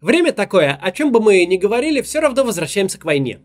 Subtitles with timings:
[0.00, 3.40] Время такое, о чем бы мы ни говорили, все равно возвращаемся к войне.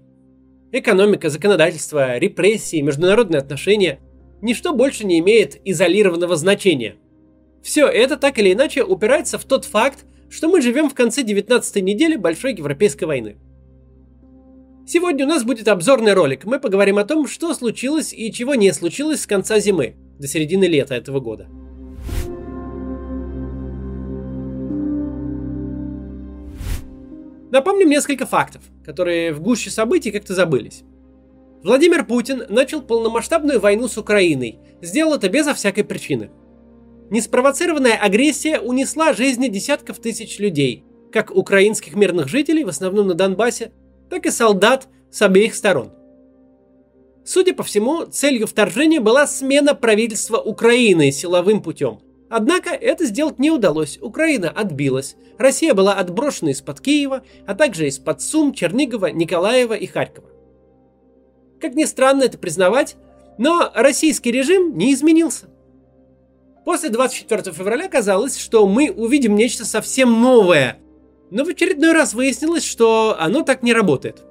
[0.72, 4.00] Экономика, законодательство, репрессии, международные отношения–
[4.42, 6.96] ничто больше не имеет изолированного значения.
[7.64, 11.84] Все это так или иначе упирается в тот факт, что мы живем в конце 19
[11.84, 13.38] недели Большой Европейской войны.
[14.88, 16.44] Сегодня у нас будет обзорный ролик.
[16.46, 20.66] Мы поговорим о том, что случилось и чего не случилось с конца зимы до середины
[20.66, 21.48] лета этого года.
[27.52, 30.84] Напомним несколько фактов, которые в гуще событий как-то забылись.
[31.64, 34.60] Владимир Путин начал полномасштабную войну с Украиной.
[34.82, 36.32] Сделал это безо всякой причины.
[37.10, 43.74] Неспровоцированная агрессия унесла жизни десятков тысяч людей, как украинских мирных жителей, в основном на Донбассе,
[44.10, 45.92] так и солдат с обеих сторон.
[47.26, 52.00] Судя по всему, целью вторжения была смена правительства Украины силовым путем–
[52.34, 55.18] Однако это сделать не удалось, Украина отбилась.
[55.38, 60.30] Россия была отброшена из-под Киева, а также из-под Сум, Чернигова, Николаева и Харькова.
[61.60, 62.96] Как ни странно это признавать,
[63.38, 65.50] но российский режим не изменился.
[66.64, 70.78] После 24 февраля казалось, что мы увидим нечто совсем новое,
[71.32, 74.24] но в очередной раз выяснилось, что оно так не работает.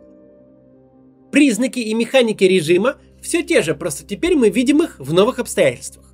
[1.30, 6.09] Признаки и механики режима все те же, просто теперь мы видим их в новых обстоятельствах.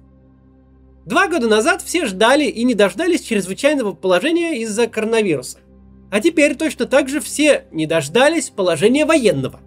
[1.06, 5.58] Два года назад все ждали и не дождались чрезвычайного положения из-за коронавируса.
[6.10, 9.60] А теперь точно так же все не дождались положения военного.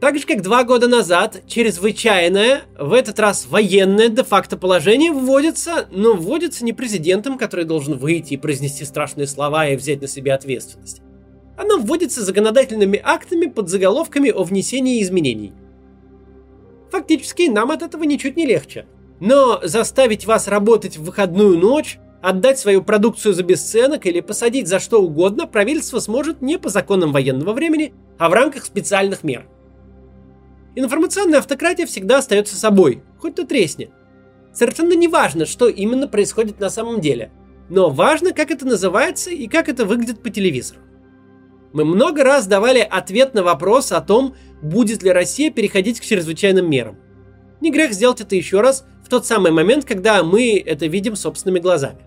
[0.00, 6.14] Так же, как два года назад, чрезвычайное, в этот раз военное де-факто положение вводится, но
[6.14, 11.02] вводится не президентом, который должен выйти и произнести страшные слова и взять на себя ответственность.
[11.56, 15.52] Оно вводится законодательными актами под заголовками о внесении изменений.
[16.92, 18.86] Фактически нам от этого ничуть не легче–
[19.22, 24.80] но заставить вас работать в выходную ночь, отдать свою продукцию за бесценок или посадить за
[24.80, 29.46] что угодно правительство сможет не по законам военного времени, а в рамках специальных мер.
[30.74, 33.92] Информационная автократия всегда остается собой, хоть то тресни.
[34.52, 37.30] Совершенно не важно, что именно происходит на самом деле,
[37.68, 40.80] но важно, как это называется и как это выглядит по телевизору.
[41.72, 46.68] Мы много раз давали ответ на вопрос о том, будет ли Россия переходить к чрезвычайным
[46.68, 46.98] мерам.
[47.60, 51.98] Не грех сделать это еще раз тот самый момент, когда мы это видим собственными глазами.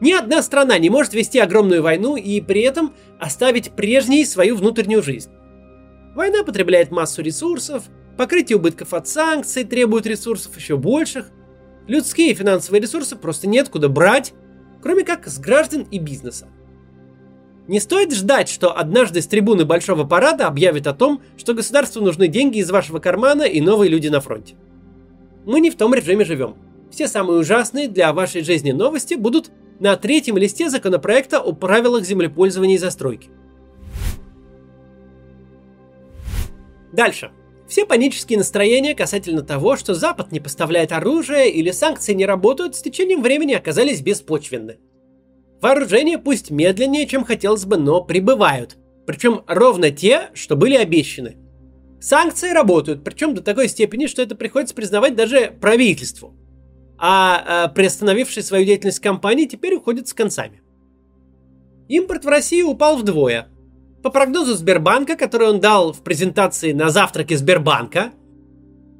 [0.00, 5.00] Ни одна страна не может вести огромную войну и при этом оставить прежней свою внутреннюю
[5.00, 5.30] жизнь.
[6.16, 7.84] Война потребляет массу ресурсов,
[8.16, 11.30] покрытие убытков от санкций требует ресурсов еще больших,
[11.86, 14.34] людские и финансовые ресурсы просто нет куда брать,
[14.82, 16.48] кроме как с граждан и бизнеса.
[17.68, 22.26] Не стоит ждать, что однажды с трибуны Большого парада объявят о том, что государству нужны
[22.26, 24.56] деньги из вашего кармана и новые люди на фронте.
[25.46, 26.56] Мы не в том режиме живем.
[26.90, 32.74] Все самые ужасные для вашей жизни новости будут на третьем листе законопроекта о правилах землепользования
[32.74, 33.30] и застройки.
[36.92, 37.30] Дальше.
[37.68, 42.82] Все панические настроения касательно того, что Запад не поставляет оружие или санкции не работают, с
[42.82, 44.78] течением времени оказались беспочвенны.
[45.60, 48.76] Вооружения пусть медленнее, чем хотелось бы, но прибывают.
[49.06, 51.36] Причем ровно те, что были обещаны–
[52.00, 56.34] Санкции работают, причем до такой степени, что это приходится признавать даже правительству.
[56.98, 60.62] А, а приостановившие свою деятельность компании теперь уходят с концами.
[61.88, 63.48] Импорт в Россию упал вдвое.
[64.02, 68.12] По прогнозу Сбербанка, который он дал в презентации на завтраке Сбербанка,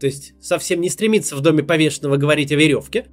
[0.00, 3.06] то есть совсем не стремится в доме повешенного говорить о веревке,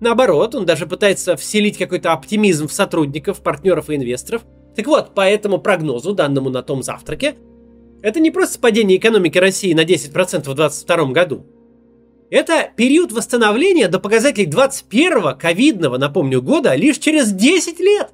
[0.00, 4.42] Наоборот, он даже пытается вселить какой-то оптимизм в сотрудников, партнеров и инвесторов.
[4.76, 7.36] Так вот, по этому прогнозу, данному на том завтраке,
[8.04, 11.46] это не просто падение экономики России на 10% в 2022 году.
[12.28, 18.10] Это период восстановления до показателей 21-го ковидного, напомню, года лишь через 10 лет.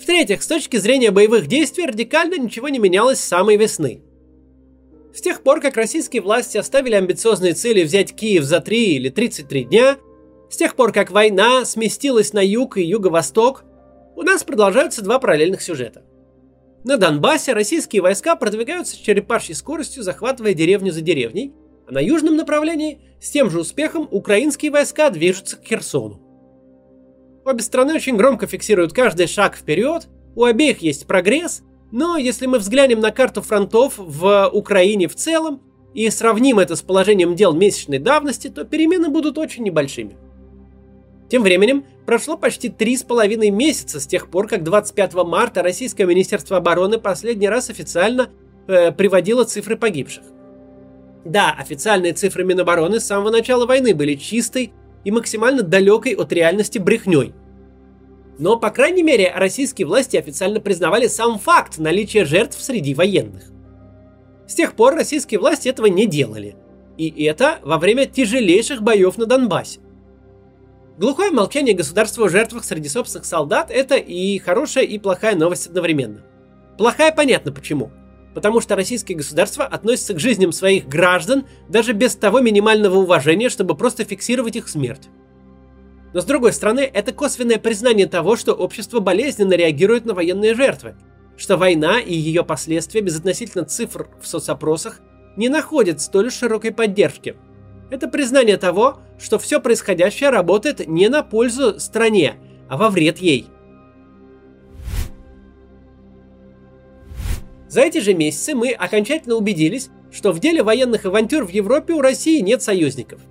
[0.00, 4.02] В-третьих, с точки зрения боевых действий радикально ничего не менялось с самой весны.
[5.14, 9.64] С тех пор, как российские власти оставили амбициозные цели взять Киев за 3 или 33
[9.66, 9.98] дня,
[10.50, 13.62] с тех пор, как война сместилась на юг и юго-восток,
[14.16, 16.07] у нас продолжаются два параллельных сюжета.
[16.88, 21.52] На Донбассе российские войска продвигаются с черепашьей скоростью, захватывая деревню за деревней,
[21.86, 26.18] а на южном направлении с тем же успехом украинские войска движутся к Херсону.
[27.44, 31.60] Обе страны очень громко фиксируют каждый шаг вперед, у обеих есть прогресс,
[31.92, 35.60] но если мы взглянем на карту фронтов в Украине в целом
[35.92, 40.16] и сравним это с положением дел месячной давности, то перемены будут очень небольшими–
[41.28, 46.06] тем временем прошло почти три с половиной месяца с тех пор, как 25 марта Российское
[46.06, 48.30] Министерство обороны последний раз официально
[48.66, 50.24] э, приводило цифры погибших.
[51.26, 54.72] Да, официальные цифры Минобороны с самого начала войны были чистой
[55.04, 57.34] и максимально далекой от реальности брехней.
[58.38, 63.52] Но, по крайней мере, российские власти официально признавали сам факт наличия жертв среди военных.
[64.46, 66.56] С тех пор российские власти этого не делали.
[66.96, 69.80] И это во время тяжелейших боев на Донбассе.
[70.98, 76.24] Глухое молчание государства о жертвах среди собственных солдат– это и хорошая, и плохая новость одновременно.
[76.76, 77.92] Плохая понятно почему.
[78.34, 83.76] Потому что российское государство относится к жизням своих граждан даже без того минимального уважения, чтобы
[83.76, 85.08] просто фиксировать их смерть.
[86.14, 90.96] Но с другой стороны, это косвенное признание того, что общество болезненно реагирует на военные жертвы,
[91.36, 95.00] что война и ее последствия безотносительно цифр в соцопросах
[95.36, 97.36] не находят столь широкой поддержки.
[97.90, 102.36] Это признание того, что все происходящее работает не на пользу стране,
[102.68, 103.46] а во вред ей.
[107.68, 112.00] За эти же месяцы мы окончательно убедились, что в деле военных авантюр в Европе у
[112.00, 113.20] России нет союзников–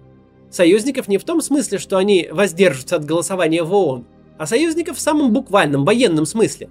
[0.50, 4.06] Союзников не в том смысле, что они воздержатся от голосования в ООН,
[4.38, 6.70] а союзников в самом буквальном военном смысле.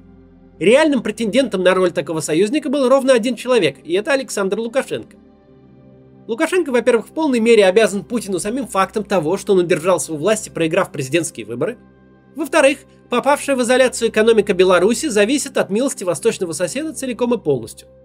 [0.58, 5.16] Реальным претендентом на роль такого союзника был ровно один человек, и это Александр Лукашенко.
[6.26, 10.48] Лукашенко, во-первых, в полной мере обязан Путину самим фактом того, что он удержался у власти,
[10.48, 11.78] проиграв президентские выборы.
[12.34, 12.78] Во-вторых,
[13.10, 17.88] попавшая в изоляцию экономика Беларуси зависит от милости восточного соседа целиком и полностью–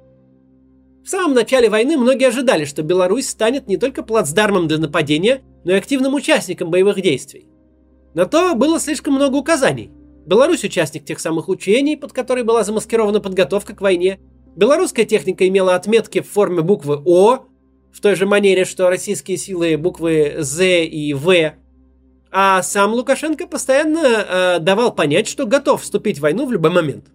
[1.04, 5.72] в самом начале войны многие ожидали, что Беларусь станет не только плацдармом для нападения, но
[5.72, 7.48] и активным участником боевых действий.
[8.14, 9.90] На то было слишком много указаний.
[10.28, 14.20] Беларусь участник тех самых учений, под которой была замаскирована подготовка к войне.
[14.56, 17.46] Белорусская техника имела отметки в форме буквы О,
[17.94, 21.54] в той же манере, что российские силы буквы З и В.
[22.32, 27.06] А сам Лукашенко постоянно э, давал понять, что готов вступить в войну в любой момент.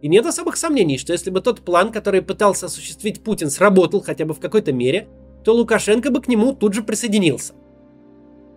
[0.00, 4.24] И нет особых сомнений, что если бы тот план, который пытался осуществить Путин, сработал хотя
[4.24, 5.06] бы в какой-то мере,
[5.44, 7.52] то Лукашенко бы к нему тут же присоединился.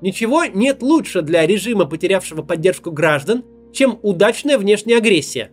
[0.02, 3.44] Ничего нет лучше для режима, потерявшего поддержку граждан,
[3.74, 5.52] чем удачная внешняя агрессия.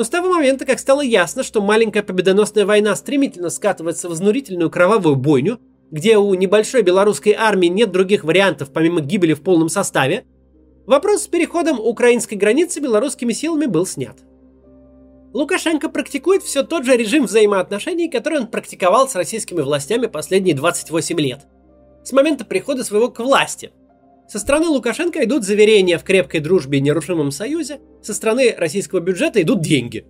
[0.00, 4.70] Но с того момента, как стало ясно, что маленькая победоносная война стремительно скатывается в изнурительную
[4.70, 5.60] кровавую бойню,
[5.90, 10.24] где у небольшой белорусской армии нет других вариантов помимо гибели в полном составе,
[10.86, 14.16] вопрос с переходом украинской границы белорусскими силами был снят.
[15.34, 21.20] Лукашенко практикует все тот же режим взаимоотношений, который он практиковал с российскими властями последние 28
[21.20, 21.40] лет.
[22.04, 23.70] С момента прихода своего к власти.
[24.30, 29.42] Со стороны Лукашенко идут заверения в крепкой дружбе и нерушимом союзе, со стороны российского бюджета
[29.42, 30.06] идут деньги.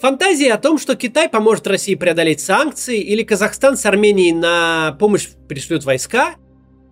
[0.00, 5.26] Фантазии о том, что Китай поможет России преодолеть санкции или Казахстан с Арменией на помощь
[5.48, 6.36] пришлют войска,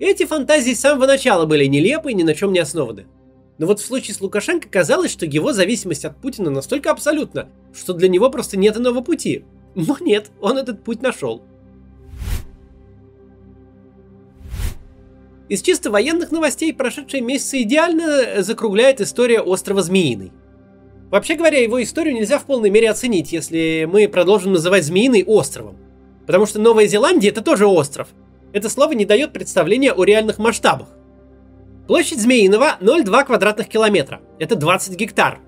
[0.00, 3.06] эти фантазии с самого начала были нелепы и ни на чем не основаны.
[3.58, 7.92] Но вот в случае с Лукашенко казалось, что его зависимость от Путина настолько абсолютна, что
[7.92, 9.44] для него просто нет иного пути.
[9.76, 11.44] Но нет, он этот путь нашел.
[15.48, 20.32] Из чисто военных новостей прошедшие месяцы идеально закругляет история острова Змеиный.
[21.10, 25.76] Вообще говоря, его историю нельзя в полной мере оценить, если мы продолжим называть Змеиный островом.
[26.26, 28.08] Потому что Новая Зеландия это тоже остров.
[28.52, 30.88] Это слово не дает представления о реальных масштабах.
[31.86, 34.20] Площадь Змеиного 0,2 квадратных километра.
[34.40, 35.38] Это 20 гектар.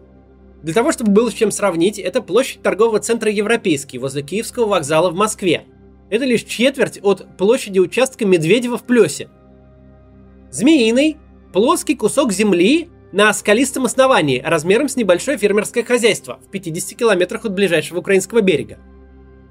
[0.63, 5.11] Для того, чтобы было с чем сравнить, это площадь торгового центра Европейский возле Киевского вокзала
[5.11, 5.65] в Москве.
[6.11, 9.29] Это лишь четверть от площади участка Медведева в Плесе.
[10.51, 11.17] Змеиный–
[11.53, 17.55] плоский кусок земли на скалистом основании размером с небольшое фермерское хозяйство в 50 километрах от
[17.55, 18.79] ближайшего украинского берега.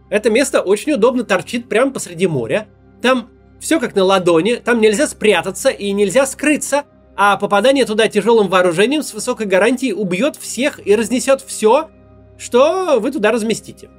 [0.09, 2.67] Это место очень удобно торчит прямо посреди моря.
[3.01, 6.85] Там все как на ладони, там нельзя спрятаться и нельзя скрыться,
[7.15, 11.89] а попадание туда тяжелым вооружением с высокой гарантией убьет всех и разнесет все,
[12.37, 13.89] что вы туда разместите.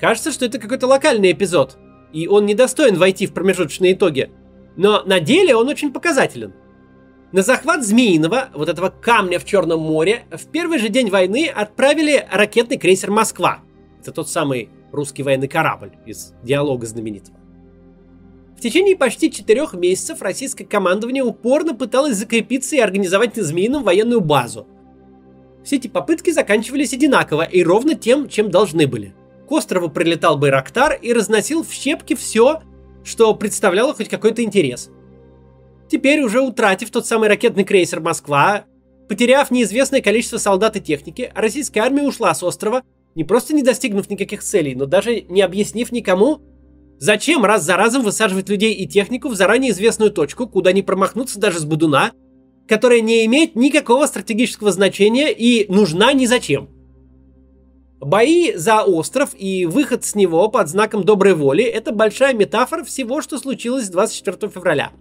[0.00, 1.78] Кажется, что это какой-то локальный эпизод,
[2.12, 4.32] и он недостоин войти в промежуточные итоги.
[4.80, 6.54] Но на деле он очень показателен.
[7.32, 12.26] На захват Змеиного, вот этого камня в Черном море, в первый же день войны отправили
[12.32, 13.60] ракетный крейсер «Москва».
[14.00, 17.36] Это тот самый русский военный корабль из диалога знаменитого.
[18.56, 24.22] В течение почти четырех месяцев российское командование упорно пыталось закрепиться и организовать на Змеином военную
[24.22, 24.66] базу.
[25.62, 29.12] Все эти попытки заканчивались одинаково и ровно тем, чем должны были.
[29.46, 32.62] К острову прилетал Байрактар и разносил в щепки все,
[33.04, 34.90] что представляло хоть какой-то интерес.
[35.88, 38.64] Теперь, уже утратив тот самый ракетный крейсер «Москва»,
[39.08, 42.82] потеряв неизвестное количество солдат и техники, российская армия ушла с острова,
[43.14, 46.40] не просто не достигнув никаких целей, но даже не объяснив никому,
[47.00, 51.40] Зачем раз за разом высаживать людей и технику в заранее известную точку, куда не промахнуться
[51.40, 52.12] даже с Будуна,
[52.68, 56.68] которая не имеет никакого стратегического значения и нужна ни зачем?
[58.00, 63.20] Бои за остров и выход с него под знаком доброй воли– это большая метафора всего,
[63.20, 64.92] что случилось 24 февраля.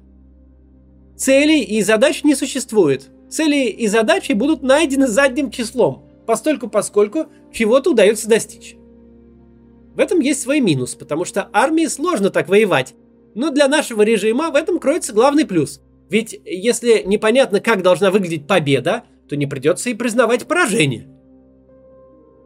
[1.16, 3.10] Целей и задач не существует.
[3.30, 8.76] цели и задачи будут найдены задним числом, постольку поскольку чего-то удается достичь.
[9.96, 12.96] В этом есть свой минус, потому что армии сложно так воевать,
[13.34, 15.82] но для нашего режима в этом кроется главный плюс.
[16.10, 21.08] Ведь если непонятно, как должна выглядеть победа, то не придется и признавать поражение.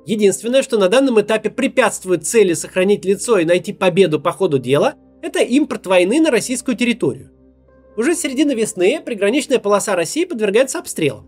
[0.05, 4.95] Единственное, что на данном этапе препятствует цели сохранить лицо и найти победу по ходу дела,
[5.21, 7.31] это импорт войны на российскую территорию.
[7.95, 11.27] Уже с середины весны приграничная полоса России подвергается обстрелам.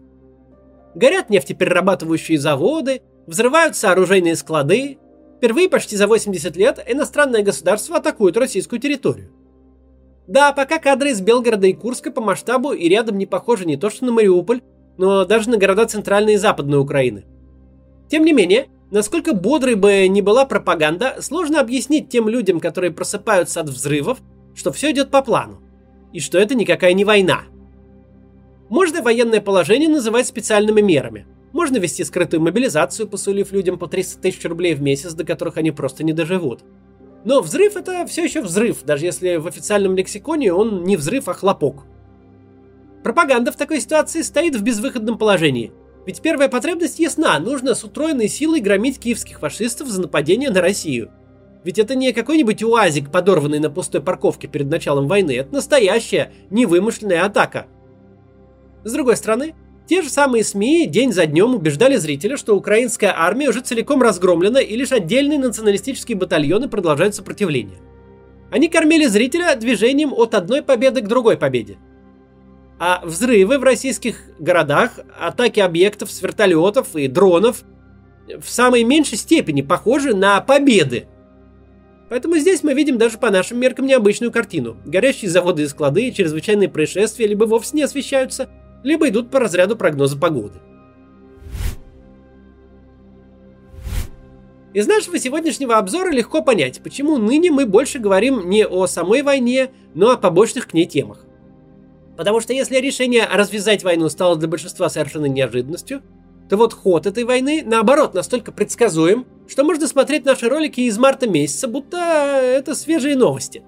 [0.95, 4.97] Горят нефтеперерабатывающие заводы, взрываются оружейные склады.
[5.37, 9.31] Впервые почти за 80 лет иностранное государство атакует российскую территорию.
[10.27, 13.89] Да, пока кадры из Белгорода и Курска по масштабу и рядом не похожи не то
[13.89, 14.61] что на Мариуполь,
[14.97, 17.25] но даже на города Центральной и Западной Украины.
[18.09, 23.61] Тем не менее, насколько бодрой бы ни была пропаганда, сложно объяснить тем людям, которые просыпаются
[23.61, 24.19] от взрывов,
[24.53, 25.61] что все идет по плану,
[26.13, 27.43] и что это никакая не война.
[28.69, 31.27] Можно военное положение называть специальными мерами.
[31.53, 35.71] Можно вести скрытую мобилизацию, посулив людям по 300 тысяч рублей в месяц, до которых они
[35.71, 36.61] просто не доживут.
[37.23, 41.33] Но взрыв это все еще взрыв, даже если в официальном лексиконе он не взрыв, а
[41.33, 41.85] хлопок.
[43.03, 45.71] Пропаганда в такой ситуации стоит в безвыходном положении.
[46.05, 51.11] Ведь первая потребность ясна, нужно с утроенной силой громить киевских фашистов за нападение на Россию.
[51.63, 57.25] Ведь это не какой-нибудь уазик, подорванный на пустой парковке перед началом войны, это настоящая, невымышленная
[57.25, 57.65] атака.
[58.83, 59.55] С другой стороны,
[59.87, 64.59] те же самые СМИ день за днем убеждали зрителя, что украинская армия уже целиком разгромлена
[64.59, 67.77] и лишь отдельные националистические батальоны продолжают сопротивление.
[68.51, 71.77] Они кормили зрителя движением от одной победы к другой победе.
[72.77, 77.63] А взрывы в российских городах, атаки объектов с вертолетов и дронов
[78.27, 81.07] в самой меньшей степени похожи на победы.
[82.09, 84.77] Поэтому здесь мы видим даже по нашим меркам необычную картину.
[84.85, 88.49] Горящие заводы и склады, чрезвычайные происшествия либо вовсе не освещаются–
[88.85, 90.59] либо идут по разряду прогноза погоды.
[94.73, 99.71] Из нашего сегодняшнего обзора легко понять, почему ныне мы больше говорим не о самой войне,
[99.95, 101.24] но о побочных к ней темах.
[102.17, 106.01] Потому что если решение развязать войну стало для большинства совершенно неожиданностью,
[106.49, 111.27] то вот ход этой войны, наоборот, настолько предсказуем, что можно смотреть наши ролики из марта
[111.27, 113.63] месяца, будто это свежие новости.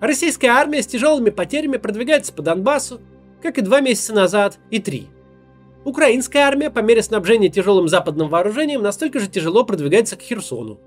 [0.00, 3.00] Российская армия с тяжелыми потерями продвигается по Донбассу,
[3.42, 5.08] как и два месяца назад, и три.
[5.84, 10.78] Украинская армия по мере снабжения тяжелым западным вооружением настолько же тяжело продвигается к Херсону.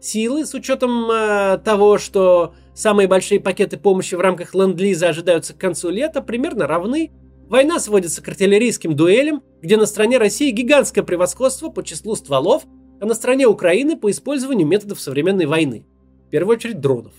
[0.00, 5.58] Силы, с учетом э, того, что самые большие пакеты помощи в рамках ленд-лиза ожидаются к
[5.58, 7.12] концу лета, примерно равны.
[7.48, 12.64] Война сводится к артиллерийским дуэлям, где на стороне России гигантское превосходство по числу стволов,
[13.00, 15.86] а на стороне Украины по использованию методов современной войны,
[16.26, 17.12] в первую очередь дронов.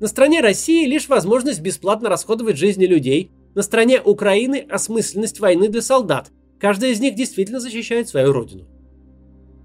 [0.00, 5.82] На стороне России лишь возможность бесплатно расходовать жизни людей, на стороне Украины осмысленность войны для
[5.82, 6.30] солдат.
[6.60, 8.66] Каждый из них действительно защищает свою родину.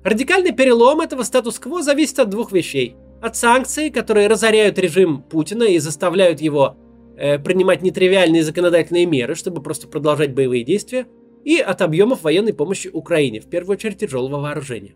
[0.03, 2.95] Радикальный перелом этого статус-кво зависит от двух вещей.
[3.23, 6.75] От санкций, которые разоряют режим Путина и заставляют его
[7.15, 11.07] э, принимать нетривиальные законодательные меры, чтобы просто продолжать боевые действия,
[11.45, 14.95] и от объемов военной помощи Украине, в первую очередь тяжелого вооружения.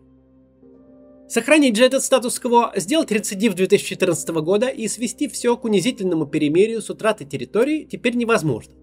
[1.26, 6.90] Сохранить же этот статус-кво, сделать рецидив 2014 года и свести все к унизительному перемирию с
[6.90, 8.74] утратой территории теперь невозможно.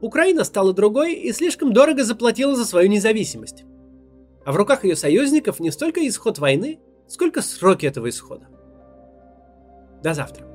[0.00, 3.62] Украина стала другой и слишком дорого заплатила за свою независимость.
[4.44, 8.48] А в руках ее союзников не столько исход войны, сколько сроки этого исхода.
[10.02, 10.51] До завтра.